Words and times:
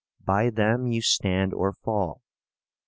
By 0.25 0.49
them 0.49 0.87
you 0.87 1.03
stand 1.03 1.53
or 1.53 1.73
fall. 1.73 2.23